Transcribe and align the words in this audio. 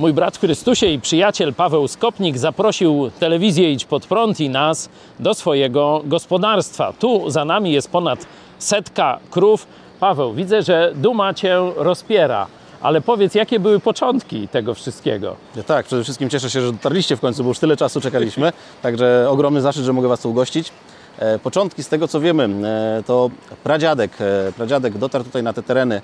Mój 0.00 0.12
brat 0.12 0.38
Chrystusie 0.38 0.86
i 0.86 1.00
przyjaciel 1.00 1.54
Paweł 1.54 1.88
Skopnik 1.88 2.38
zaprosił 2.38 3.10
telewizję 3.18 3.72
Idź 3.72 3.84
Pod 3.84 4.06
Prąd 4.06 4.40
i 4.40 4.50
nas 4.50 4.88
do 5.18 5.34
swojego 5.34 6.02
gospodarstwa. 6.04 6.92
Tu 6.92 7.30
za 7.30 7.44
nami 7.44 7.72
jest 7.72 7.90
ponad 7.90 8.26
setka 8.58 9.18
krów. 9.30 9.66
Paweł, 10.00 10.32
widzę, 10.32 10.62
że 10.62 10.92
duma 10.94 11.34
Cię 11.34 11.58
rozpiera, 11.76 12.46
ale 12.80 13.00
powiedz, 13.00 13.34
jakie 13.34 13.60
były 13.60 13.80
początki 13.80 14.48
tego 14.48 14.74
wszystkiego? 14.74 15.36
Ja 15.56 15.62
Tak, 15.62 15.86
przede 15.86 16.04
wszystkim 16.04 16.30
cieszę 16.30 16.50
się, 16.50 16.60
że 16.60 16.72
dotarliście 16.72 17.16
w 17.16 17.20
końcu, 17.20 17.42
bo 17.44 17.48
już 17.48 17.58
tyle 17.58 17.76
czasu 17.76 18.00
czekaliśmy. 18.00 18.52
Także 18.82 19.26
ogromny 19.30 19.60
zaszczyt, 19.60 19.84
że 19.84 19.92
mogę 19.92 20.08
Was 20.08 20.20
tu 20.20 20.30
ugościć. 20.30 20.72
E, 21.20 21.38
Początki 21.38 21.82
z 21.82 21.88
tego 21.88 22.08
co 22.08 22.20
wiemy, 22.20 22.44
e, 22.44 23.02
to 23.02 23.30
pradziadek, 23.64 24.10
e, 24.20 24.52
pradziadek 24.52 24.98
dotarł 24.98 25.24
tutaj 25.24 25.42
na 25.42 25.52
te 25.52 25.62
tereny 25.62 26.02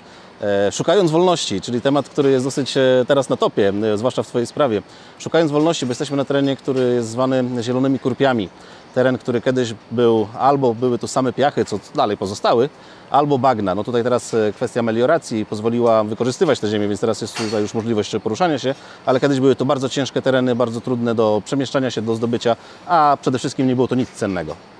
szukając 0.71 1.11
wolności, 1.11 1.61
czyli 1.61 1.81
temat, 1.81 2.09
który 2.09 2.31
jest 2.31 2.45
dosyć 2.45 2.73
teraz 3.07 3.29
na 3.29 3.37
topie, 3.37 3.73
zwłaszcza 3.95 4.23
w 4.23 4.27
Twojej 4.27 4.47
sprawie. 4.47 4.81
Szukając 5.19 5.51
wolności, 5.51 5.85
bo 5.85 5.91
jesteśmy 5.91 6.17
na 6.17 6.25
terenie, 6.25 6.55
który 6.55 6.93
jest 6.93 7.09
zwany 7.09 7.43
zielonymi 7.61 7.99
kurpiami. 7.99 8.49
Teren, 8.95 9.17
który 9.17 9.41
kiedyś 9.41 9.73
był, 9.91 10.27
albo 10.39 10.73
były 10.73 10.99
tu 10.99 11.07
same 11.07 11.33
piachy, 11.33 11.65
co 11.65 11.79
dalej 11.95 12.17
pozostały, 12.17 12.69
albo 13.09 13.37
bagna. 13.37 13.75
No 13.75 13.83
tutaj 13.83 14.03
teraz 14.03 14.35
kwestia 14.55 14.83
melioracji 14.83 15.45
pozwoliła 15.45 16.03
wykorzystywać 16.03 16.59
te 16.59 16.67
ziemię, 16.67 16.87
więc 16.87 17.01
teraz 17.01 17.21
jest 17.21 17.37
tutaj 17.37 17.61
już 17.61 17.73
możliwość 17.73 18.11
poruszania 18.23 18.59
się, 18.59 18.75
ale 19.05 19.19
kiedyś 19.19 19.39
były 19.39 19.55
to 19.55 19.65
bardzo 19.65 19.89
ciężkie 19.89 20.21
tereny, 20.21 20.55
bardzo 20.55 20.81
trudne 20.81 21.15
do 21.15 21.41
przemieszczania 21.45 21.91
się, 21.91 22.01
do 22.01 22.15
zdobycia, 22.15 22.55
a 22.87 23.17
przede 23.21 23.39
wszystkim 23.39 23.67
nie 23.67 23.75
było 23.75 23.87
to 23.87 23.95
nic 23.95 24.09
cennego. 24.09 24.76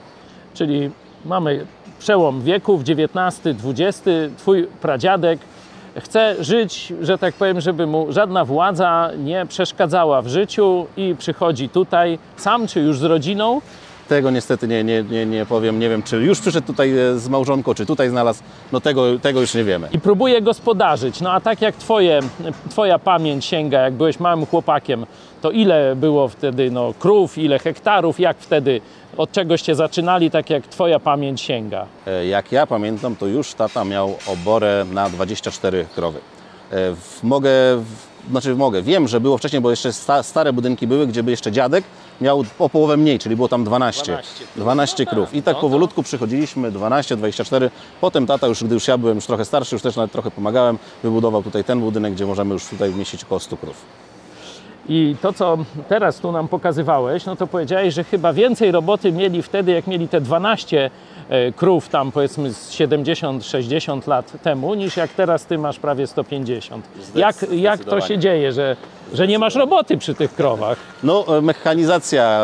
Czyli 0.57 0.91
mamy 1.25 1.65
przełom 1.99 2.41
wieków 2.41 2.81
XIX-XX. 2.81 4.01
Twój 4.37 4.67
pradziadek 4.81 5.39
chce 5.97 6.35
żyć, 6.39 6.93
że 7.01 7.17
tak 7.17 7.35
powiem, 7.35 7.61
żeby 7.61 7.87
mu 7.87 8.11
żadna 8.11 8.45
władza 8.45 9.09
nie 9.17 9.45
przeszkadzała 9.45 10.21
w 10.21 10.27
życiu 10.27 10.85
i 10.97 11.15
przychodzi 11.19 11.69
tutaj 11.69 12.19
sam 12.37 12.67
czy 12.67 12.79
już 12.79 12.99
z 12.99 13.03
rodziną. 13.03 13.61
Tego 14.07 14.31
niestety 14.31 14.67
nie, 14.67 14.83
nie, 14.83 15.03
nie, 15.03 15.25
nie 15.25 15.45
powiem, 15.45 15.79
nie 15.79 15.89
wiem 15.89 16.03
czy 16.03 16.17
już 16.17 16.39
przyszedł 16.39 16.67
tutaj 16.67 16.97
e, 16.97 17.19
z 17.19 17.29
małżonką, 17.29 17.73
czy 17.73 17.85
tutaj 17.85 18.09
znalazł, 18.09 18.43
no 18.71 18.81
tego, 18.81 19.19
tego 19.19 19.41
już 19.41 19.53
nie 19.53 19.63
wiemy. 19.63 19.87
i 19.91 19.99
próbuje 19.99 20.41
gospodarzyć. 20.41 21.21
No 21.21 21.31
a 21.31 21.41
tak 21.41 21.61
jak 21.61 21.75
twoje, 21.75 22.19
twoja 22.69 22.99
pamięć 22.99 23.45
sięga, 23.45 23.81
jak 23.81 23.93
byłeś 23.93 24.19
małym 24.19 24.45
chłopakiem, 24.45 25.05
to 25.41 25.51
ile 25.51 25.95
było 25.95 26.27
wtedy 26.27 26.71
no, 26.71 26.93
krów, 26.99 27.37
ile 27.37 27.59
hektarów, 27.59 28.19
jak 28.19 28.37
wtedy, 28.37 28.81
od 29.17 29.31
czegoście 29.31 29.75
zaczynali, 29.75 30.31
tak 30.31 30.49
jak 30.49 30.67
twoja 30.67 30.99
pamięć 30.99 31.41
sięga? 31.41 31.85
E, 32.07 32.25
Jak 32.25 32.51
ja 32.51 32.67
pamiętam, 32.67 33.15
to 33.15 33.25
już 33.27 33.53
tata 33.53 33.83
miał 33.85 34.15
oborę 34.27 34.85
na 34.91 35.09
24 35.09 35.85
krowy. 35.95 36.19
E, 36.71 36.75
Mogę, 37.23 37.49
znaczy 38.31 38.55
mogę, 38.55 38.81
wiem, 38.81 39.07
że 39.07 39.19
było 39.21 39.37
wcześniej, 39.37 39.61
bo 39.61 39.69
jeszcze 39.69 39.93
sta, 39.93 40.23
stare 40.23 40.53
budynki 40.53 40.87
były, 40.87 41.07
gdzie 41.07 41.23
by 41.23 41.31
jeszcze 41.31 41.51
dziadek 41.51 41.83
miał 42.21 42.43
o 42.59 42.69
połowę 42.69 42.97
mniej, 42.97 43.19
czyli 43.19 43.35
było 43.35 43.47
tam 43.47 43.63
12. 43.63 44.03
12 44.03 44.35
krów. 44.45 44.55
12 44.55 45.03
No 45.05 45.11
krów. 45.11 45.33
I 45.33 45.43
tak 45.43 45.55
no 45.55 45.61
to- 45.61 45.61
powolutku 45.61 46.03
przychodziliśmy, 46.03 46.71
12, 46.71 47.15
24. 47.17 47.71
Potem 48.01 48.27
tata 48.27 48.47
już, 48.47 48.63
gdy 48.63 48.73
już 48.73 48.87
ja 48.87 48.97
byłem 48.97 49.15
już 49.15 49.25
trochę 49.25 49.45
starszy, 49.45 49.75
już 49.75 49.81
też 49.81 49.95
nawet 49.95 50.11
trochę 50.11 50.31
pomagałem, 50.31 50.77
wybudował 51.03 51.43
tutaj 51.43 51.63
ten 51.63 51.79
budynek, 51.79 52.13
gdzie 52.13 52.25
możemy 52.25 52.53
już 52.53 52.65
tutaj 52.65 52.89
umieścić 52.89 53.23
około 53.23 53.39
100 53.39 53.57
krów. 53.57 53.75
I 54.89 55.15
to, 55.21 55.33
co 55.33 55.57
teraz 55.89 56.19
tu 56.19 56.31
nam 56.31 56.47
pokazywałeś, 56.47 57.25
no 57.25 57.35
to 57.35 57.47
powiedziałeś, 57.47 57.93
że 57.93 58.03
chyba 58.03 58.33
więcej 58.33 58.71
roboty 58.71 59.11
mieli 59.11 59.41
wtedy, 59.41 59.71
jak 59.71 59.87
mieli 59.87 60.07
te 60.07 60.21
12 60.21 60.89
e, 61.29 61.51
krów 61.51 61.89
tam 61.89 62.11
powiedzmy 62.11 62.53
z 62.53 62.71
70-60 62.71 64.07
lat 64.07 64.33
temu, 64.43 64.73
niż 64.73 64.97
jak 64.97 65.09
teraz 65.13 65.45
ty 65.45 65.57
masz 65.57 65.79
prawie 65.79 66.07
150. 66.07 66.85
Jak, 67.15 67.35
jak 67.51 67.85
to 67.85 68.01
się 68.01 68.17
dzieje, 68.17 68.51
że, 68.51 68.75
że 69.13 69.27
nie 69.27 69.39
masz 69.39 69.55
roboty 69.55 69.97
przy 69.97 70.15
tych 70.15 70.35
krowach? 70.35 70.77
No, 71.03 71.37
e, 71.37 71.41
mechanizacja, 71.41 72.41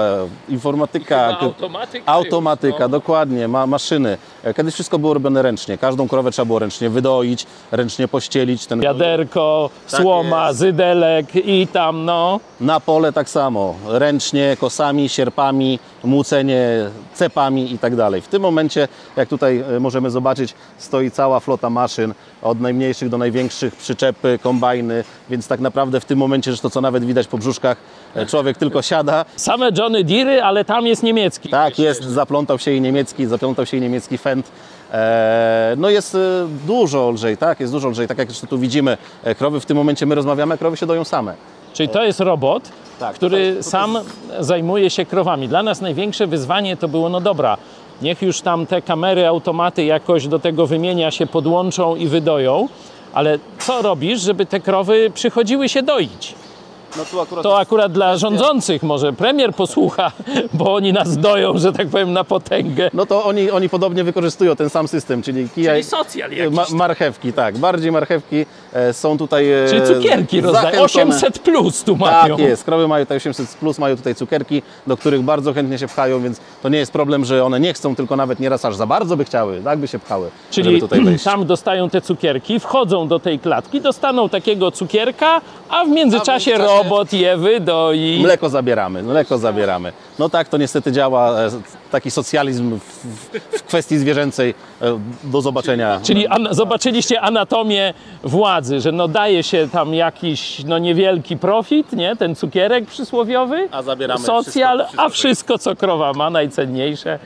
informatyka, 0.49 1.39
automatyka 1.39 2.11
automatyka 2.11 2.79
no. 2.79 2.89
dokładnie, 2.89 3.47
ma, 3.47 3.67
maszyny. 3.67 4.17
Kiedyś 4.55 4.73
wszystko 4.73 4.99
było 4.99 5.13
robione 5.13 5.41
ręcznie. 5.41 5.77
Każdą 5.77 6.07
krowę 6.07 6.31
trzeba 6.31 6.45
było 6.45 6.59
ręcznie 6.59 6.89
wydoić, 6.89 7.45
ręcznie 7.71 8.07
pościelić. 8.07 8.65
Ten 8.65 8.79
Wiaderko, 8.81 9.69
Tak 9.91 10.01
słoma, 10.01 10.47
jest. 10.47 10.59
zydelek 10.59 11.25
i 11.35 11.67
tam 11.67 12.05
no. 12.05 12.39
Na 12.61 12.79
pole 12.79 13.13
tak 13.13 13.29
samo, 13.29 13.75
ręcznie, 13.87 14.57
kosami, 14.59 15.09
sierpami, 15.09 15.79
młócenie 16.03 16.89
cepami 17.13 17.73
i 17.73 17.79
tak 17.79 17.95
dalej. 17.95 18.21
W 18.21 18.27
tym 18.27 18.41
momencie, 18.41 18.87
jak 19.15 19.29
tutaj 19.29 19.63
e, 19.75 19.79
możemy 19.79 20.09
zobaczyć, 20.09 20.53
stoi 20.77 21.11
cała 21.11 21.39
flota 21.39 21.69
maszyn, 21.69 22.13
od 22.41 22.61
najmniejszych 22.61 23.09
do 23.09 23.17
największych, 23.17 23.75
przyczepy, 23.75 24.39
kombajny, 24.43 25.03
więc 25.29 25.47
tak 25.47 25.59
naprawdę 25.59 25.99
w 25.99 26.05
tym 26.05 26.19
momencie, 26.19 26.51
że 26.53 26.57
to 26.57 26.69
co 26.69 26.81
nawet 26.81 27.05
widać 27.05 27.27
po 27.27 27.37
brzuszkach, 27.37 27.77
e, 28.15 28.25
człowiek 28.25 28.57
tylko 28.57 28.81
siada, 28.81 29.25
Same 29.35 29.69
Johnny 29.77 30.03
Deery, 30.03 30.43
ale 30.43 30.65
tam 30.65 30.87
jest 30.87 31.03
niemiecki. 31.03 31.49
Tak, 31.49 31.79
jest, 31.79 32.03
zaplątał 32.03 32.59
się 32.59 32.71
i 32.71 32.81
niemiecki, 32.81 33.25
zaplątał 33.25 33.65
się 33.65 33.77
i 33.77 33.81
niemiecki 33.81 34.17
Fendt. 34.17 34.32
E, 34.91 35.73
no 35.77 35.89
jest 35.89 36.15
e, 36.15 36.19
dużo 36.67 37.09
lżej, 37.11 37.37
tak, 37.37 37.59
jest 37.59 37.73
dużo 37.73 37.89
lżej. 37.89 38.07
Tak 38.07 38.17
jak 38.17 38.29
tu 38.49 38.57
widzimy, 38.57 38.97
e, 39.23 39.35
krowy 39.35 39.59
w 39.59 39.65
tym 39.65 39.77
momencie 39.77 40.05
my 40.05 40.15
rozmawiamy, 40.15 40.53
a 40.53 40.57
krowy 40.57 40.77
się 40.77 40.85
doją 40.85 41.03
same. 41.03 41.33
Czyli 41.73 41.89
to 41.89 42.03
jest 42.03 42.19
robot, 42.19 42.63
Tak, 42.99 43.15
który 43.15 43.37
to 43.37 43.41
jest- 43.41 43.57
to 43.63 43.63
sam 43.71 43.97
zajmuje 44.39 44.89
się 44.89 45.05
krowami. 45.05 45.47
Dla 45.47 45.63
nas 45.63 45.81
największe 45.81 46.27
wyzwanie 46.27 46.77
to 46.77 46.87
było, 46.87 47.09
no 47.09 47.21
dobra, 47.21 47.57
niech 48.01 48.21
już 48.21 48.41
tam 48.41 48.65
te 48.65 48.81
kamery, 48.81 49.27
automaty 49.27 49.83
jakoś 49.85 50.27
do 50.27 50.39
tego 50.39 50.67
wymienia 50.67 51.11
się 51.11 51.27
podłączą 51.27 51.95
i 51.95 52.07
wydoją, 52.07 52.67
ale 53.13 53.39
co 53.59 53.81
robisz, 53.81 54.21
żeby 54.21 54.45
te 54.45 54.59
krowy 54.59 55.11
przychodziły 55.13 55.69
się 55.69 55.83
doić? 55.83 56.35
No 56.97 57.05
tu 57.05 57.21
akurat 57.21 57.43
To 57.43 57.59
akurat 57.59 57.91
dla 57.91 58.17
rządzących 58.17 58.83
może 58.83 59.13
premier 59.13 59.53
posłucha, 59.53 60.11
bo 60.53 60.73
oni 60.75 60.93
nas 60.93 61.17
doją, 61.17 61.57
że 61.57 61.73
tak 61.73 61.87
powiem, 61.87 62.13
na 62.13 62.23
potęgę. 62.23 62.89
No 62.93 63.05
to 63.05 63.23
oni, 63.25 63.51
oni 63.51 63.69
podobnie 63.69 64.03
wykorzystują 64.03 64.55
ten 64.55 64.69
sam 64.69 64.87
system, 64.87 65.21
czyli 65.21 65.49
kija, 65.49 65.71
Czyli 65.71 65.83
socjal 65.83 66.31
jakiś. 66.31 66.55
ma, 66.55 66.65
marchewki, 66.71 67.33
tak, 67.33 67.57
bardziej 67.57 67.91
marchewki 67.91 68.45
są 68.93 69.17
tutaj 69.17 69.51
e, 69.51 69.65
Czyli 69.69 69.81
cukierki 69.87 70.41
rozdają. 70.41 70.63
zachęcone. 70.65 70.85
800 70.85 71.39
plus 71.39 71.83
tu 71.83 71.95
mają. 71.95 72.37
Tak 72.37 72.45
jest, 72.45 72.63
krowy 72.63 72.87
mają 72.87 73.05
tutaj 73.05 73.17
800 73.17 73.47
plus, 73.47 73.79
mają 73.79 73.95
tutaj 73.97 74.15
cukierki, 74.15 74.61
do 74.87 74.97
których 74.97 75.21
bardzo 75.21 75.53
chętnie 75.53 75.77
się 75.77 75.87
pchają, 75.87 76.21
więc 76.21 76.39
to 76.63 76.69
nie 76.69 76.77
jest 76.77 76.91
problem, 76.91 77.25
że 77.25 77.45
one 77.45 77.59
nie 77.59 77.73
chcą, 77.73 77.95
tylko 77.95 78.15
nawet 78.15 78.39
nieraz 78.39 78.65
aż 78.65 78.75
za 78.75 78.85
bardzo 78.85 79.17
by 79.17 79.25
chciały, 79.25 79.61
tak 79.63 79.79
by 79.79 79.87
się 79.87 79.99
pchały, 79.99 80.29
żeby 80.51 80.67
Czyli 80.69 80.81
tutaj 80.81 81.01
wejść. 81.03 81.23
tam 81.23 81.45
dostają 81.45 81.89
te 81.89 82.01
cukierki, 82.01 82.59
wchodzą 82.59 83.07
do 83.07 83.19
tej 83.19 83.39
klatki, 83.39 83.81
dostaną 83.81 84.29
takiego 84.29 84.71
cukierka, 84.71 85.41
a 85.69 85.85
w 85.85 85.89
międzyczasie, 85.89 86.53
A 86.53 86.57
w 86.57 86.59
międzyczasie- 86.59 86.83
robot 86.83 87.13
je 87.13 87.37
wydoi. 87.37 88.19
Mleko 88.21 88.49
zabieramy, 88.49 89.03
mleko 89.03 89.37
zabieramy. 89.37 89.93
No 90.19 90.29
tak 90.29 90.49
to 90.49 90.57
niestety 90.57 90.91
działa, 90.91 91.39
e, 91.39 91.49
taki 91.91 92.11
socjalizm 92.11 92.79
w, 92.79 93.07
w 93.57 93.63
kwestii 93.63 93.97
zwierzęcej. 93.97 94.53
E, 94.83 94.99
Do 95.23 95.41
zobaczenia. 95.41 95.99
Czyli 96.03 96.27
an- 96.27 96.47
zobaczyliście 96.51 97.21
anatomię 97.21 97.93
władzy, 98.23 98.79
że 98.81 98.91
no 98.91 99.07
daje 99.07 99.43
się 99.43 99.67
tam 99.71 99.93
jakiś 99.93 100.63
no 100.65 100.77
niewielki 100.77 101.37
profit, 101.37 101.93
nie? 101.93 102.15
Ten 102.15 102.35
cukierek 102.35 102.85
przysłowiowy, 102.85 103.67
A 103.71 103.81
zabieramy 103.81 104.25
socjal, 104.25 104.77
wszystko- 104.77 104.87
wszystko 104.87 105.03
a 105.05 105.09
wszystko 105.09 105.57
co 105.57 105.75
krowa 105.75 106.13
ma 106.13 106.29
najcenniejsze, 106.29 107.19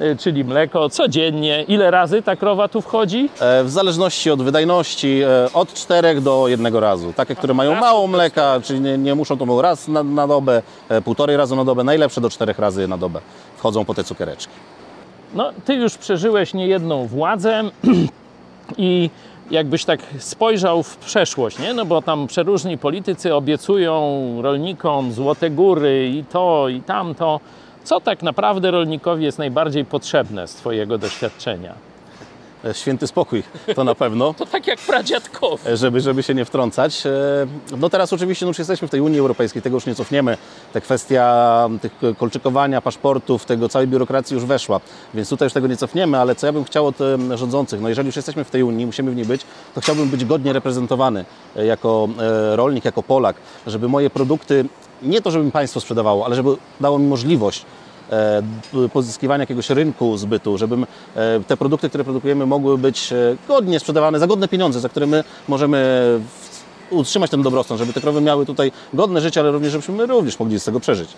y, 0.00 0.16
czyli 0.16 0.44
mleko 0.44 0.88
codziennie. 0.88 1.62
Ile 1.68 1.90
razy 1.90 2.22
ta 2.22 2.36
krowa 2.36 2.68
tu 2.68 2.80
wchodzi? 2.80 3.28
E, 3.40 3.64
W 3.64 3.70
zależności 3.70 4.30
od 4.30 4.42
wydajności, 4.42 5.20
e, 5.22 5.52
od 5.54 5.74
czterech 5.74 6.20
do 6.22 6.48
jednego 6.48 6.80
razu. 6.80 7.12
Takie, 7.16 7.34
które 7.34 7.54
mają 7.54 7.74
mało 7.80 8.06
mleka, 8.06 8.60
czyli 8.64 8.80
nie, 8.80 8.98
nie 8.98 9.14
muszą 9.14 9.38
to 9.38 9.46
było 9.46 9.62
raz 9.62 9.88
na, 9.88 10.02
na 10.02 10.26
dobę, 10.28 10.62
e, 10.88 11.02
półtorej 11.02 11.36
razu 11.36 11.56
na 11.56 11.64
dobę, 11.64 11.84
najlepsze 11.84 12.20
do 12.20 12.30
czterech 12.30 12.58
razy 12.58 12.88
na 12.88 12.98
dobę. 12.98 13.20
Wchodzą 13.56 13.84
po 13.84 13.94
te 13.94 14.04
cukiereczki. 14.04 14.52
No, 15.34 15.50
ty 15.64 15.74
już 15.74 15.98
przeżyłeś 15.98 16.54
niejedną 16.54 17.06
władzę 17.06 17.62
i 18.78 19.10
jakbyś 19.50 19.84
tak 19.84 20.00
spojrzał 20.18 20.82
w 20.82 20.96
przeszłość, 20.96 21.58
nie? 21.58 21.74
No 21.74 21.84
bo 21.84 22.02
tam 22.02 22.26
przeróżni 22.26 22.78
politycy 22.78 23.34
obiecują 23.34 24.22
rolnikom 24.42 25.12
złote 25.12 25.50
góry 25.50 26.08
i 26.08 26.24
to, 26.24 26.68
i 26.68 26.80
tamto. 26.80 27.40
Co 27.84 28.00
tak 28.00 28.22
naprawdę 28.22 28.70
rolnikowi 28.70 29.24
jest 29.24 29.38
najbardziej 29.38 29.84
potrzebne 29.84 30.48
z 30.48 30.54
twojego 30.54 30.98
doświadczenia? 30.98 31.91
E, 32.64 32.74
Święty 32.74 33.06
spokój 33.06 33.42
to 33.74 33.84
na 33.84 33.94
pewno. 33.94 34.34
To 34.34 34.46
tak 34.46 34.66
jak 34.66 34.78
pradziadkowi. 34.78 35.62
żeby, 35.74 36.00
żeby 36.00 36.22
się 36.22 36.34
nie 36.34 36.44
wtrącać. 36.44 37.06
E, 37.06 37.10
No 37.76 37.90
teraz 37.90 38.12
oczywiście 38.12 38.46
no 38.46 38.50
już 38.50 38.58
jesteśmy 38.58 38.88
w 38.88 38.90
tej 38.90 39.00
Unii 39.00 39.18
Europejskiej, 39.18 39.62
tego 39.62 39.76
już 39.76 39.86
nie 39.86 39.94
cofniemy. 39.94 40.36
Ta 40.72 40.80
kwestia 40.80 41.68
tych 41.82 41.92
kolczykowania, 42.18 42.80
paszportów, 42.80 43.44
tego 43.44 43.68
całej 43.68 43.88
biurokracji 43.88 44.34
już 44.34 44.44
weszła, 44.44 44.80
więc 45.14 45.28
tutaj 45.28 45.46
już 45.46 45.52
tego 45.52 45.66
nie 45.66 45.76
cofniemy, 45.76 46.18
ale 46.18 46.34
co 46.34 46.46
ja 46.46 46.52
bym 46.52 46.64
chciał 46.64 46.86
od 46.86 47.00
e, 47.00 47.38
rządzących, 47.38 47.80
no 47.80 47.88
jeżeli 47.88 48.06
już 48.06 48.16
jesteśmy 48.16 48.44
w 48.44 48.50
tej 48.50 48.62
Unii, 48.62 48.86
musimy 48.86 49.10
w 49.10 49.16
niej 49.16 49.24
być, 49.26 49.42
to 49.74 49.80
chciałbym 49.80 50.08
być 50.08 50.24
godnie 50.24 50.52
reprezentowany 50.52 51.24
e, 51.56 51.66
jako 51.66 52.08
e, 52.18 52.56
rolnik, 52.56 52.84
jako 52.84 53.02
Polak, 53.02 53.36
żeby 53.66 53.88
moje 53.88 54.10
produkty, 54.10 54.64
nie 55.02 55.22
to 55.22 55.30
żebym 55.30 55.50
państwo 55.50 55.80
sprzedawało, 55.80 56.24
ale 56.26 56.36
żeby 56.36 56.50
dało 56.80 56.98
mi 56.98 57.06
możliwość 57.06 57.60
e, 57.62 57.64
pozyskiwania 58.92 59.42
jakiegoś 59.42 59.70
rynku 59.70 60.16
zbytu, 60.16 60.58
żebym 60.58 60.86
e, 61.14 61.40
te 61.40 61.56
produkty, 61.56 61.88
które 61.88 62.04
produkujemy, 62.04 62.46
mogły 62.46 62.78
być 62.78 63.12
e, 63.12 63.36
godnie 63.48 63.80
sprzedawane 63.80 64.18
za 64.18 64.26
godne 64.26 64.48
pieniądze, 64.48 64.80
za 64.80 64.88
które 64.88 65.06
my 65.06 65.24
możemy 65.48 66.20
utrzymać 66.90 67.30
ten 67.30 67.42
dobrostan, 67.42 67.78
żeby 67.78 67.92
te 67.92 68.00
krowy 68.00 68.20
miały 68.20 68.46
tutaj 68.46 68.72
godne 68.94 69.20
życie, 69.20 69.40
ale 69.40 69.50
również 69.50 69.72
żebyśmy 69.72 69.94
my 69.94 70.06
również 70.06 70.38
mogli 70.38 70.60
z 70.60 70.64
tego 70.64 70.80
przeżyć. 70.80 71.08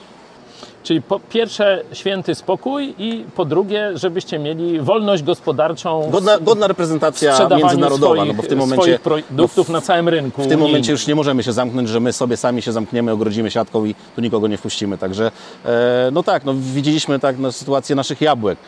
Czyli 0.85 1.03
po 1.03 1.21
pierwsze 1.21 1.83
święty 1.93 2.35
spokój 2.35 2.95
i 2.99 3.25
po 3.37 3.45
drugie, 3.45 3.91
żebyście 3.95 4.39
mieli 4.39 4.81
wolność 4.81 5.23
gospodarczą 5.23 6.11
Godna, 6.11 6.39
godna 6.39 6.67
reprezentacja 6.67 7.49
międzynarodowa, 7.57 8.15
swoich, 8.15 8.29
no 8.29 8.35
bo 8.35 8.43
w 8.43 8.47
tym 8.47 8.59
swoich 8.59 8.79
momencie 8.79 8.99
produktów 8.99 9.69
na 9.69 9.81
całym 9.81 10.09
rynku. 10.09 10.43
W 10.43 10.47
tym 10.47 10.61
momencie 10.61 10.93
już 10.93 11.07
nie 11.07 11.15
możemy 11.15 11.43
się 11.43 11.53
zamknąć, 11.53 11.89
że 11.89 12.01
my 12.01 12.13
sobie 12.13 12.37
sami 12.37 12.63
się 12.63 12.73
zamkniemy, 12.73 13.13
ogrodzimy 13.13 13.51
siatką 13.51 13.85
i 13.85 13.95
tu 14.17 14.21
nikogo 14.21 14.49
nie 14.49 14.57
wpuścimy. 14.57 14.99
Także 14.99 15.31
e, 15.65 16.11
no 16.13 16.23
tak, 16.23 16.45
no 16.45 16.55
widzieliśmy 16.75 17.19
tak 17.19 17.39
no, 17.39 17.53
sytuację 17.53 17.97
naszych 17.97 18.21
jabłek. 18.21 18.59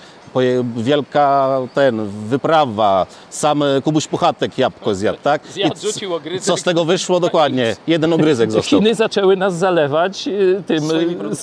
Wielka 0.76 1.58
ten, 1.74 2.08
wyprawa, 2.28 3.06
sam 3.30 3.62
e, 3.62 3.82
Kubuś 3.82 4.06
Puchatek 4.06 4.58
jabłko 4.58 4.94
zjadł, 4.94 5.18
tak? 5.22 5.42
Zjadł, 5.52 5.80
rzucił 5.80 6.14
ogryzek. 6.14 6.42
Co 6.42 6.56
z 6.56 6.62
tego 6.62 6.84
wyszło 6.84 7.20
dokładnie? 7.20 7.76
Jeden 7.86 8.12
ogryzek 8.12 8.50
został. 8.50 8.80
Chiny 8.80 8.94
zaczęły 8.94 9.36
nas 9.36 9.58
zalewać 9.58 10.28
y, 10.28 10.62
tym 10.66 10.82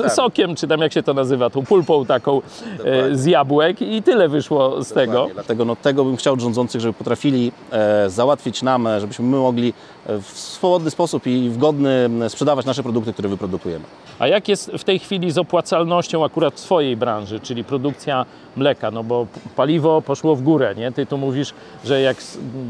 sokiem, 0.09 0.55
czy 0.63 0.67
tam 0.67 0.79
jak 0.79 0.93
się 0.93 1.03
to 1.03 1.13
nazywa, 1.13 1.49
tą 1.49 1.65
pulpą 1.65 2.05
taką 2.05 2.41
e, 2.85 3.15
z 3.15 3.25
jabłek 3.25 3.81
i 3.81 4.03
tyle 4.03 4.29
wyszło 4.29 4.83
z 4.83 4.93
tego. 4.93 5.11
Dokładnie. 5.13 5.33
Dlatego 5.33 5.65
no, 5.65 5.75
tego 5.75 6.05
bym 6.05 6.17
chciał 6.17 6.33
od 6.33 6.41
rządzących, 6.41 6.81
żeby 6.81 6.93
potrafili 6.93 7.51
e, 7.71 8.09
załatwić 8.09 8.61
nam, 8.61 8.87
e, 8.87 8.99
żebyśmy 8.99 9.25
my 9.25 9.37
mogli 9.37 9.73
e, 10.05 10.21
w 10.21 10.27
swobodny 10.27 10.91
sposób 10.91 11.27
i 11.27 11.49
w 11.49 11.57
godny 11.57 12.09
sprzedawać 12.27 12.65
nasze 12.65 12.83
produkty, 12.83 13.13
które 13.13 13.29
wyprodukujemy. 13.29 13.85
A 14.19 14.27
jak 14.27 14.47
jest 14.47 14.71
w 14.77 14.83
tej 14.83 14.99
chwili 14.99 15.31
z 15.31 15.37
opłacalnością 15.37 16.25
akurat 16.25 16.53
w 16.53 16.59
swojej 16.59 16.97
branży, 16.97 17.39
czyli 17.39 17.63
produkcja 17.63 18.25
mleka? 18.55 18.91
No 18.91 19.03
bo 19.03 19.27
paliwo 19.55 20.01
poszło 20.01 20.35
w 20.35 20.41
górę, 20.41 20.75
nie? 20.77 20.91
Ty 20.91 21.05
tu 21.05 21.17
mówisz, 21.17 21.53
że 21.85 22.01
jak 22.01 22.17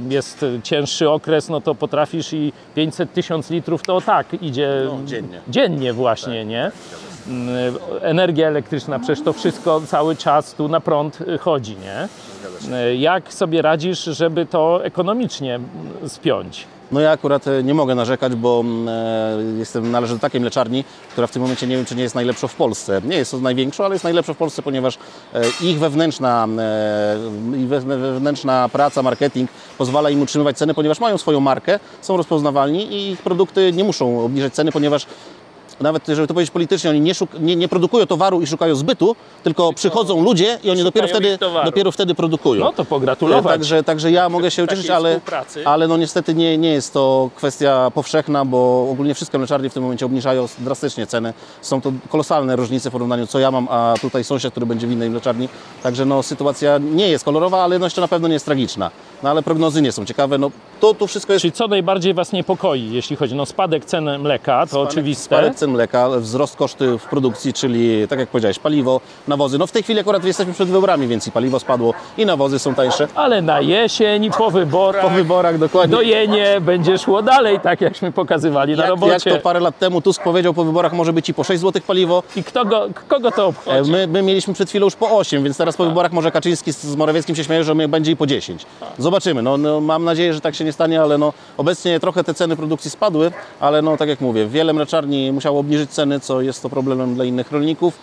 jest 0.10 0.46
cięższy 0.64 1.10
okres, 1.10 1.50
no 1.50 1.62
to 1.62 1.76
potrafisz 1.76 2.34
i 2.34 2.54
500 2.76 3.14
tysiąc 3.14 3.50
litrów 3.50 3.84
to 3.84 4.02
tak 4.02 4.28
idzie 4.42 4.84
No, 4.86 4.98
dziennie. 5.06 5.42
dziennie 5.48 5.94
właśnie, 5.94 6.46
nie? 6.46 6.72
Mm, 7.28 7.76
Energia 8.02 8.48
elektryczna, 8.48 9.00
przecież 9.00 9.26
to 9.26 9.34
wszystko 9.34 9.82
cały 9.88 10.16
czas 10.16 10.54
tu 10.54 10.68
na 10.68 10.80
prąd 10.80 11.22
y, 11.22 11.38
chodzi, 11.38 11.78
nie? 11.78 12.08
Y, 12.92 12.96
Jak 12.96 13.34
sobie 13.34 13.62
radzisz, 13.62 14.04
żeby 14.04 14.46
to 14.46 14.86
ekonomicznie 14.86 15.60
spiąć? 16.08 16.68
No 16.92 17.00
ja 17.00 17.12
akurat 17.12 17.46
nie 17.64 17.74
mogę 17.74 17.96
narzekać, 17.96 18.36
bo 18.36 18.64
e, 18.88 19.38
jestem, 19.58 19.92
należę 19.92 20.14
do 20.14 20.20
takiej 20.20 20.42
mleczarni, 20.42 20.84
która 21.12 21.28
w 21.28 21.32
tym 21.32 21.42
momencie 21.42 21.68
nie 21.68 21.76
wiem, 21.76 21.86
czy 21.86 21.96
nie 21.96 22.04
jest 22.04 22.16
najlepsza 22.16 22.48
w 22.48 22.56
Polsce. 22.56 23.02
Nie 23.06 23.16
jest 23.16 23.32
to 23.32 23.38
największa, 23.38 23.86
ale 23.86 23.96
jest 23.96 24.04
najlepsza 24.04 24.34
w 24.34 24.38
Polsce, 24.38 24.62
ponieważ 24.62 24.98
e, 25.34 25.42
ich 25.62 25.80
wewnętrzna, 25.80 26.48
e, 26.60 27.18
wewnętrzna 27.98 28.70
praca, 28.70 29.02
marketing 29.04 29.50
pozwala 29.78 30.10
im 30.10 30.22
utrzymywać 30.22 30.58
ceny, 30.58 30.74
ponieważ 30.74 31.00
mają 31.00 31.18
swoją 31.18 31.40
markę, 31.40 31.80
są 32.02 32.18
rozpoznawalni 32.18 32.94
i 32.94 33.12
ich 33.12 33.22
produkty 33.22 33.72
nie 33.72 33.84
muszą 33.84 34.26
obniżać 34.26 34.54
ceny, 34.54 34.72
ponieważ 34.72 35.06
nawet, 35.80 36.08
żeby 36.08 36.28
to 36.28 36.34
powiedzieć 36.34 36.52
politycznie, 36.52 36.90
oni 36.90 37.02
nie, 37.02 37.14
nie, 37.40 37.56
nie 37.56 37.68
produkują 37.68 38.06
towaru 38.06 38.42
i 38.42 38.48
szukają 38.48 38.76
zbytu, 38.76 39.16
tylko 39.44 39.74
przychodzą 39.74 40.24
ludzie 40.24 40.60
i 40.64 40.70
oni 40.70 40.84
dopiero 40.84 41.08
wtedy, 41.08 41.38
towaru. 41.38 41.66
dopiero 41.66 41.92
wtedy 41.92 42.16
produkują. 42.16 42.66
No 42.66 42.72
to 42.72 42.86
pogratulować. 42.86 43.54
Także, 43.54 43.84
także 43.84 44.12
ja 44.12 44.30
mogę 44.30 44.52
się 44.52 44.64
ucieszyć, 44.64 44.90
ale, 44.90 45.22
ale 45.66 45.88
no 45.88 45.98
niestety 45.98 46.36
nie, 46.36 46.58
nie 46.58 46.74
jest 46.74 46.94
to 46.94 47.30
kwestia 47.36 47.92
powszechna, 47.94 48.46
bo 48.46 48.88
ogólnie 48.92 49.14
wszystkie 49.14 49.38
mleczarnie 49.38 49.70
w 49.70 49.74
tym 49.74 49.84
momencie 49.84 50.06
obniżają 50.06 50.46
drastycznie 50.60 51.08
ceny. 51.08 51.34
Są 51.62 51.82
to 51.82 51.92
kolosalne 52.10 52.56
różnice 52.56 52.90
w 52.90 52.94
porównaniu 52.94 53.28
co 53.28 53.40
ja 53.40 53.52
mam, 53.52 53.68
a 53.70 53.94
tutaj 54.02 54.24
sąsiad, 54.24 54.54
który 54.54 54.66
będzie 54.66 54.88
w 54.88 54.92
innej 54.92 55.10
mleczarni. 55.10 55.50
Także 55.84 56.06
no 56.06 56.24
sytuacja 56.24 56.78
nie 56.78 57.10
jest 57.10 57.26
kolorowa, 57.26 57.64
ale 57.64 57.80
no 57.80 57.86
jeszcze 57.86 58.02
na 58.02 58.08
pewno 58.08 58.28
nie 58.28 58.34
jest 58.34 58.46
tragiczna. 58.46 58.92
No 59.24 59.30
ale 59.30 59.44
prognozy 59.44 59.82
nie 59.82 59.92
są 59.92 60.06
ciekawe. 60.06 60.38
No 60.38 60.52
to 60.84 60.94
tu 60.94 61.08
wszystko 61.08 61.34
jest 61.34 61.42
Czyli 61.42 61.52
co 61.52 61.68
najbardziej 61.68 62.14
Was 62.14 62.32
niepokoi, 62.32 62.90
jeśli 62.92 63.16
chodzi 63.16 63.40
o 63.40 63.46
spadek 63.46 63.86
cen 63.86 64.20
mleka, 64.20 64.66
to 64.68 64.82
oczywiste. 64.82 65.24
Spadek 65.26 65.56
cen 65.56 65.72
mleka, 65.72 66.10
wzrost 66.10 66.56
koszty 66.56 66.98
w 66.98 67.04
produkcji, 67.04 67.54
czyli 67.54 68.08
tak 68.08 68.20
jak 68.20 68.30
powiedziałeś, 68.30 68.60
paliwo, 68.60 69.02
nawozy. 69.28 69.58
No 69.58 69.68
w 69.68 69.72
tej 69.72 69.84
chwili 69.84 70.00
akurat 70.00 70.24
jesteśmy 70.26 70.54
przed 70.54 70.70
wyborami, 70.70 71.08
więc 71.08 71.28
i 71.28 71.32
paliwo 71.32 71.60
spadło 71.60 71.94
i 72.18 72.26
nawozy 72.26 72.60
są 72.60 72.76
tańsze. 72.76 73.08
Ale 73.16 73.42
na 73.42 73.62
jesień, 73.62 74.32
po 74.38 74.52
wyborach, 74.52 75.02
Po 75.02 75.10
wyborach 75.10 75.58
dokładnie. 75.58 75.96
dojenie 75.96 76.62
będzie 76.62 76.98
szło 76.98 77.22
dalej, 77.22 77.60
tak 77.60 77.82
jakśmy 77.82 78.12
pokazywali 78.12 78.76
na 78.76 78.82
Jak, 78.84 78.90
robocie. 78.90 79.12
jak 79.12 79.24
to 79.24 79.40
parę 79.44 79.60
lat 79.60 79.80
temu 79.80 80.02
Tusk 80.02 80.24
powiedział 80.24 80.54
po 80.54 80.64
wyborach 80.64 80.94
może 80.94 81.14
być 81.14 81.30
i 81.30 81.34
po 81.34 81.44
6 81.44 81.62
zł 81.62 81.82
paliwo. 81.88 82.24
I 82.36 82.44
kto 82.44 82.66
go, 82.66 82.88
kogo 83.08 83.32
to 83.32 83.42
E, 83.44 83.46
obchodzi? 83.46 83.92
My, 83.92 84.08
my 84.08 84.22
mieliśmy 84.22 84.54
przed 84.54 84.70
chwilą 84.70 84.86
już 84.86 84.96
po 84.96 85.18
8, 85.18 85.44
więc 85.44 85.58
teraz 85.58 85.78
po 85.78 85.86
wyborach 85.86 86.12
może 86.12 86.32
Kaczyński 86.32 86.74
z, 86.74 86.84
z 86.84 86.96
Morawieckim 86.96 87.36
się 87.36 87.44
śmieją, 87.44 87.64
że 87.64 87.76
my 87.76 87.88
będzie 87.88 88.12
i 88.12 88.16
po 88.16 88.28
10. 88.28 88.66
Zobaczymy. 88.98 89.42
No, 89.42 89.58
no, 89.58 89.82
mam 89.82 90.04
nadzieję, 90.04 90.34
że 90.34 90.42
tak 90.42 90.56
się 90.56 90.66
nie 90.66 90.73
stanie, 90.74 91.02
ale 91.02 91.18
no, 91.18 91.34
obecnie 91.58 92.00
trochę 92.00 92.24
te 92.24 92.34
ceny 92.34 92.56
produkcji 92.56 92.92
spadły, 92.92 93.32
ale 93.60 93.82
no, 93.82 93.98
tak 93.98 94.10
jak 94.10 94.22
mówię, 94.22 94.48
wiele 94.48 94.74
mleczarni 94.74 95.32
musiało 95.32 95.60
obniżyć 95.60 95.90
ceny, 95.92 96.20
co 96.20 96.42
jest 96.42 96.64
to 96.64 96.70
problemem 96.70 97.16
dla 97.16 97.26
innych 97.26 97.52
rolników. 97.52 97.94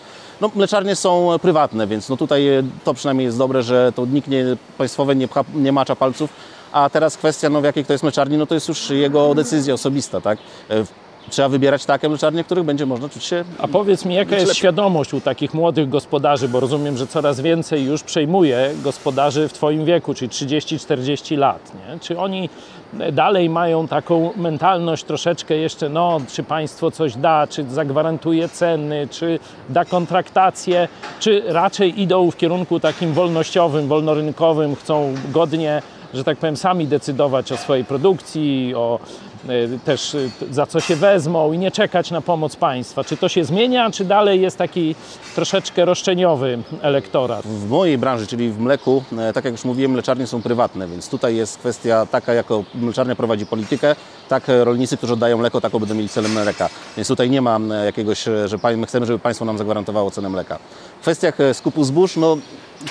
No, 0.41 0.51
mleczarnie 0.55 0.95
są 0.95 1.29
prywatne, 1.41 1.87
więc 1.87 2.09
no, 2.09 2.17
tutaj 2.17 2.47
e, 2.47 2.63
to 2.83 2.93
przynajmniej 2.93 3.25
jest 3.25 3.37
dobre, 3.37 3.63
że 3.63 3.91
to 3.95 4.05
nikt 4.05 4.27
nie, 4.27 4.45
państwowe 4.77 5.15
nie, 5.15 5.27
pcha, 5.27 5.43
nie 5.53 5.71
macza 5.71 5.95
palców. 5.95 6.29
A 6.71 6.89
teraz 6.89 7.17
kwestia, 7.17 7.49
no, 7.49 7.61
w 7.61 7.63
jakiej 7.63 7.85
to 7.85 7.93
jest 7.93 8.03
mleczarni, 8.03 8.37
no 8.37 8.45
to 8.45 8.55
jest 8.55 8.67
już 8.67 8.89
jego 8.89 9.35
decyzja 9.35 9.73
osobista, 9.73 10.21
tak? 10.21 10.37
Trzeba 11.29 11.49
wybierać 11.49 11.85
takie 11.85 12.09
mleczarnie, 12.09 12.43
w 12.43 12.45
których 12.45 12.63
będzie 12.63 12.85
można 12.85 13.09
czuć 13.09 13.23
się 13.23 13.43
A 13.57 13.67
powiedz 13.67 14.05
mi, 14.05 14.15
jaka 14.15 14.35
jest 14.35 14.47
lepiej. 14.47 14.59
świadomość 14.59 15.13
u 15.13 15.21
takich 15.21 15.53
młodych 15.53 15.89
gospodarzy, 15.89 16.47
bo 16.47 16.59
rozumiem, 16.59 16.97
że 16.97 17.07
coraz 17.07 17.41
więcej 17.41 17.83
już 17.83 18.03
przejmuje 18.03 18.71
gospodarzy 18.83 19.47
w 19.47 19.53
Twoim 19.53 19.85
wieku, 19.85 20.13
czyli 20.13 20.29
30-40 20.29 21.37
lat. 21.37 21.71
Nie? 21.75 21.99
Czy 21.99 22.19
oni 22.19 22.49
dalej 23.11 23.49
mają 23.49 23.87
taką 23.87 24.29
mentalność 24.35 25.03
troszeczkę 25.03 25.55
jeszcze, 25.55 25.89
no, 25.89 26.21
czy 26.31 26.43
państwo 26.43 26.91
coś 26.91 27.15
da, 27.15 27.47
czy 27.47 27.63
zagwarantuje 27.63 28.49
ceny, 28.49 29.07
czy 29.11 29.39
da 29.69 29.85
kontraktację, 29.85 30.87
czy 31.19 31.43
raczej 31.47 32.01
idą 32.01 32.31
w 32.31 32.37
kierunku 32.37 32.79
takim 32.79 33.13
wolnościowym, 33.13 33.87
wolnorynkowym, 33.87 34.75
chcą 34.75 35.13
godnie, 35.31 35.81
że 36.13 36.23
tak 36.23 36.37
powiem, 36.37 36.57
sami 36.57 36.87
decydować 36.87 37.51
o 37.51 37.57
swojej 37.57 37.85
produkcji, 37.85 38.73
o 38.75 38.99
też 39.85 40.13
y, 40.13 40.29
za 40.51 40.65
co 40.65 40.79
się 40.79 40.95
wezmą 40.95 41.53
i 41.53 41.57
nie 41.57 41.71
czekać 41.71 42.11
na 42.11 42.21
pomoc 42.21 42.55
państwa. 42.55 43.03
Czy 43.03 43.17
to 43.17 43.29
się 43.29 43.43
zmienia, 43.43 43.91
czy 43.91 44.05
dalej 44.05 44.41
jest 44.41 44.57
taki 44.57 44.95
troszeczkę 45.35 45.85
roszczeniowy 45.85 46.59
elektorat? 46.81 47.47
W 47.47 47.69
mojej 47.69 47.97
branży, 47.97 48.27
czyli 48.27 48.49
w 48.49 48.59
mleku, 48.59 49.03
e, 49.17 49.33
tak 49.33 49.45
jak 49.45 49.53
już 49.53 49.65
mówiłem, 49.65 49.91
mleczarnie 49.91 50.27
są 50.27 50.41
prywatne, 50.41 50.87
więc 50.87 51.09
tutaj 51.09 51.35
jest 51.35 51.57
kwestia 51.57 52.05
taka, 52.05 52.33
jako 52.33 52.63
mleczarnia 52.75 53.15
prowadzi 53.15 53.45
politykę, 53.45 53.95
tak 54.29 54.49
e, 54.49 54.63
rolnicy, 54.63 54.97
którzy 54.97 55.13
oddają 55.13 55.37
mleko, 55.37 55.61
taką 55.61 55.79
będą 55.79 55.95
mieli 55.95 56.09
cenę 56.09 56.29
mleka. 56.29 56.69
Więc 56.97 57.07
tutaj 57.07 57.29
nie 57.29 57.41
ma 57.41 57.59
e, 57.71 57.85
jakiegoś, 57.85 58.27
e, 58.27 58.47
że 58.47 58.57
my 58.77 58.85
chcemy, 58.85 59.05
żeby 59.05 59.19
państwo 59.19 59.45
nam 59.45 59.57
zagwarantowało 59.57 60.11
cenę 60.11 60.29
mleka. 60.29 60.59
W 60.99 61.01
kwestiach 61.01 61.39
e, 61.39 61.53
skupu 61.53 61.83
zbóż, 61.83 62.15
no 62.15 62.37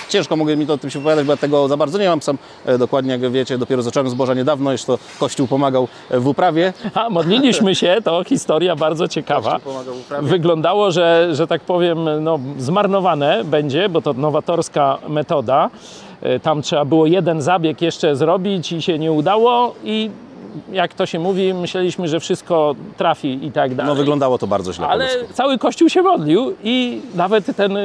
ciężko 0.09 0.35
mogę 0.35 0.57
mi 0.57 0.67
to 0.67 0.73
o 0.73 0.77
tym 0.77 0.89
się 0.89 0.99
wypowiadać, 0.99 1.25
bo 1.25 1.33
ja 1.33 1.37
tego 1.37 1.67
za 1.67 1.77
bardzo 1.77 1.97
nie 1.97 2.09
mam. 2.09 2.21
Sam 2.21 2.37
e, 2.65 2.77
dokładnie, 2.77 3.11
jak 3.11 3.31
wiecie, 3.31 3.57
dopiero 3.57 3.83
zacząłem 3.83 4.09
zboża 4.09 4.33
niedawno, 4.33 4.71
jeszcze 4.71 4.87
to 4.87 4.99
Kościół 5.19 5.47
pomagał 5.47 5.87
e, 6.09 6.19
w 6.19 6.27
uprawie. 6.41 6.73
A, 6.93 7.09
modliliśmy 7.09 7.75
się, 7.75 7.97
to 8.03 8.23
historia 8.23 8.75
bardzo 8.75 9.07
ciekawa. 9.07 9.59
Wyglądało, 10.21 10.91
że, 10.91 11.29
że 11.31 11.47
tak 11.47 11.61
powiem, 11.61 12.23
no, 12.23 12.39
zmarnowane 12.57 13.43
będzie, 13.43 13.89
bo 13.89 14.01
to 14.01 14.13
nowatorska 14.13 14.97
metoda. 15.09 15.69
E, 16.21 16.39
Tam 16.39 16.61
trzeba 16.61 16.85
było 16.85 17.05
jeden 17.05 17.41
zabieg 17.41 17.81
jeszcze 17.81 18.15
zrobić 18.15 18.71
i 18.71 18.81
się 18.81 18.99
nie 18.99 19.11
udało 19.11 19.75
i 19.83 20.09
jak 20.71 20.93
to 20.93 21.05
się 21.05 21.19
mówi, 21.19 21.53
myśleliśmy, 21.53 22.07
że 22.07 22.19
wszystko 22.19 22.75
trafi 22.97 23.45
i 23.45 23.51
tak 23.51 23.75
dalej. 23.75 23.89
No 23.91 23.95
wyglądało 23.95 24.37
to 24.37 24.47
bardzo 24.47 24.73
źle. 24.73 24.87
Ale 24.87 25.07
cały 25.33 25.57
kościół 25.57 25.89
się 25.89 26.01
modlił 26.01 26.55
i 26.63 27.01
nawet 27.15 27.55
ten, 27.55 27.77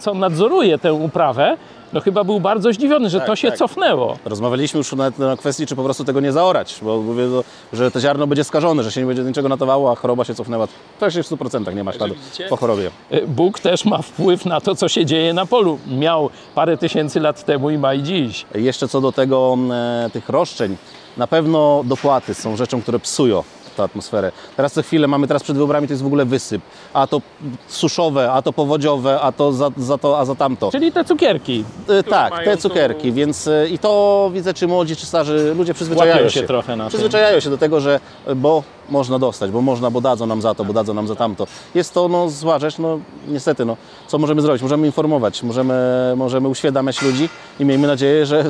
co 0.00 0.14
nadzoruje 0.14 0.78
tę 0.78 0.94
uprawę, 0.94 1.56
no 1.94 2.00
chyba 2.00 2.24
był 2.24 2.40
bardzo 2.40 2.72
zdziwiony, 2.72 3.10
że 3.10 3.20
to 3.20 3.36
się 3.36 3.48
tak. 3.48 3.58
cofnęło. 3.58 4.18
Rozmawialiśmy 4.24 4.78
już 4.78 4.92
nawet 4.92 5.18
na 5.18 5.36
kwestii, 5.36 5.66
czy 5.66 5.76
po 5.76 5.84
prostu 5.84 6.04
tego 6.04 6.20
nie 6.20 6.32
zaorać, 6.32 6.78
bo 6.82 7.00
mówię, 7.00 7.24
że 7.72 7.90
to 7.90 8.00
ziarno 8.00 8.26
będzie 8.26 8.44
skażone, 8.44 8.82
że 8.82 8.92
się 8.92 9.00
nie 9.00 9.06
będzie 9.06 9.22
niczego 9.22 9.48
natowało, 9.48 9.92
a 9.92 9.94
choroba 9.94 10.24
się 10.24 10.34
cofnęła. 10.34 10.68
To 11.00 11.10
się 11.10 11.22
w 11.22 11.26
100% 11.26 11.74
nie 11.74 11.84
ma 11.84 11.92
śladu 11.92 12.14
po 12.48 12.56
chorobie. 12.56 12.90
Y, 13.12 13.26
Bóg 13.26 13.60
też 13.60 13.84
ma 13.84 14.02
wpływ 14.02 14.44
na 14.44 14.60
to, 14.60 14.74
co 14.74 14.88
się 14.88 15.06
dzieje 15.06 15.34
na 15.34 15.46
polu. 15.46 15.78
Miał 15.86 16.30
parę 16.54 16.76
tysięcy 16.76 17.20
lat 17.20 17.44
temu 17.44 17.70
i 17.70 17.78
ma 17.78 17.94
i 17.94 18.02
dziś. 18.02 18.46
Jeszcze 18.54 18.88
co 18.88 19.00
do 19.00 19.12
tego, 19.12 19.56
e, 19.72 20.10
tych 20.12 20.28
roszczeń, 20.28 20.76
na 21.16 21.26
pewno 21.26 21.82
dopłaty 21.84 22.34
są 22.34 22.56
rzeczą, 22.56 22.82
które 22.82 22.98
psują 22.98 23.42
tę 23.74 23.82
atmosferę. 23.82 24.32
Teraz 24.56 24.72
co 24.72 24.82
chwilę 24.82 25.06
mamy 25.08 25.26
teraz 25.26 25.42
przed 25.42 25.56
wyborami 25.56 25.86
to 25.86 25.92
jest 25.92 26.02
w 26.02 26.06
ogóle 26.06 26.24
wysyp. 26.24 26.62
A 26.92 27.06
to 27.06 27.20
suszowe, 27.68 28.32
a 28.32 28.42
to 28.42 28.52
powodziowe, 28.52 29.20
a 29.20 29.32
to 29.32 29.52
za, 29.52 29.70
za 29.76 29.98
to, 29.98 30.18
a 30.18 30.24
za 30.24 30.34
tamto. 30.34 30.70
Czyli 30.72 30.92
te 30.92 31.04
cukierki. 31.04 31.64
E, 31.88 32.02
tak, 32.02 32.44
te 32.44 32.56
tu- 32.56 32.62
cukierki, 32.62 33.12
więc 33.12 33.48
e, 33.48 33.68
i 33.68 33.78
to 33.78 34.30
widzę, 34.32 34.54
czy 34.54 34.66
młodzi, 34.66 34.96
czy 34.96 35.06
starzy 35.06 35.54
ludzie 35.56 35.74
przyzwyczajają 35.74 36.16
Łapią 36.16 36.28
się. 36.30 36.40
się 36.40 36.46
trochę 36.46 36.76
na 36.76 36.84
tym. 36.84 36.88
Przyzwyczajają 36.88 37.40
się 37.40 37.50
do 37.50 37.58
tego, 37.58 37.80
że 37.80 38.00
bo 38.36 38.62
można 38.88 39.18
dostać, 39.18 39.50
bo 39.50 39.60
można, 39.60 39.90
bo 39.90 40.00
dadzą 40.00 40.26
nam 40.26 40.42
za 40.42 40.54
to, 40.54 40.64
bo 40.64 40.72
dadzą 40.72 40.94
nam 40.94 41.08
za 41.08 41.14
tamto. 41.14 41.46
Jest 41.74 41.94
to 41.94 42.08
no, 42.08 42.30
zła 42.30 42.58
rzecz, 42.58 42.78
no 42.78 42.98
niestety, 43.28 43.64
no, 43.64 43.76
co 44.06 44.18
możemy 44.18 44.42
zrobić? 44.42 44.62
Możemy 44.62 44.86
informować, 44.86 45.42
możemy, 45.42 45.74
możemy 46.16 46.48
uświadamiać 46.48 47.02
ludzi 47.02 47.28
i 47.60 47.64
miejmy 47.64 47.86
nadzieję, 47.86 48.26
że 48.26 48.44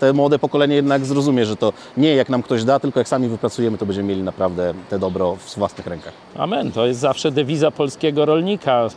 te 0.00 0.12
młode 0.12 0.38
pokolenie 0.38 0.74
jednak 0.74 1.04
zrozumie, 1.04 1.46
że 1.46 1.56
to 1.56 1.72
nie 1.96 2.14
jak 2.14 2.28
nam 2.28 2.42
ktoś 2.42 2.64
da, 2.64 2.80
tylko 2.80 3.00
jak 3.00 3.08
sami 3.08 3.28
wypracujemy, 3.28 3.78
to 3.78 3.86
będziemy 3.86 4.08
mieli 4.08 4.22
naprawdę 4.22 4.74
te 4.90 4.98
dobro 4.98 5.36
w 5.36 5.56
własnych 5.56 5.86
rękach. 5.86 6.12
Amen. 6.36 6.72
To 6.72 6.86
jest 6.86 7.00
zawsze 7.00 7.30
dewiza 7.30 7.70
polskiego 7.70 8.24
rolnika. 8.24 8.88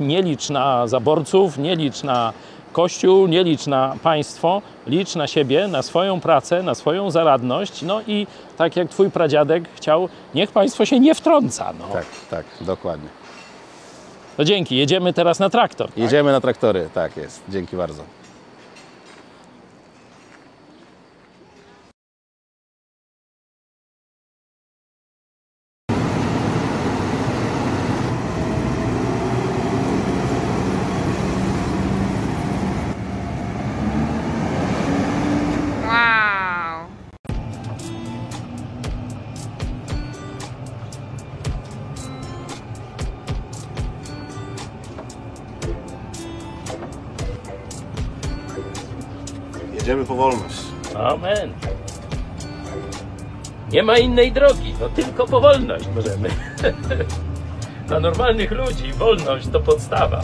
Nie 0.00 0.22
licz 0.22 0.50
na 0.50 0.86
zaborców, 0.86 1.58
nie 1.58 1.76
licz 1.76 2.02
na 2.02 2.32
Kościół, 2.76 3.26
nie 3.26 3.44
licz 3.44 3.66
na 3.66 3.96
państwo, 4.02 4.62
licz 4.86 5.14
na 5.14 5.26
siebie, 5.26 5.68
na 5.68 5.82
swoją 5.82 6.20
pracę, 6.20 6.62
na 6.62 6.74
swoją 6.74 7.10
zaradność. 7.10 7.82
No 7.82 8.00
i 8.06 8.26
tak 8.56 8.76
jak 8.76 8.88
twój 8.88 9.10
pradziadek 9.10 9.64
chciał, 9.74 10.08
niech 10.34 10.50
państwo 10.50 10.86
się 10.86 11.00
nie 11.00 11.14
wtrąca. 11.14 11.72
No. 11.78 11.88
Tak, 11.92 12.06
tak, 12.30 12.46
dokładnie. 12.60 13.08
To 14.36 14.44
dzięki. 14.44 14.76
Jedziemy 14.76 15.12
teraz 15.12 15.38
na 15.38 15.50
traktor. 15.50 15.90
Jedziemy 15.96 16.32
na 16.32 16.40
traktory, 16.40 16.88
tak 16.94 17.16
jest. 17.16 17.42
Dzięki 17.48 17.76
bardzo. 17.76 18.02
Po 50.08 50.14
wolność. 50.14 50.62
Amen. 50.94 51.52
Nie 53.72 53.82
ma 53.82 53.98
innej 53.98 54.32
drogi, 54.32 54.74
no 54.80 54.88
tylko 54.88 55.26
powolność 55.26 55.84
możemy. 55.94 56.28
Dla 57.88 58.00
normalnych 58.00 58.50
ludzi 58.50 58.92
wolność 58.92 59.48
to 59.48 59.60
podstawa. 59.60 60.20